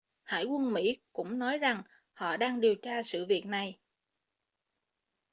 [0.23, 3.79] hải quân mỹ cũng nói rằng họ đang điều tra sự việc này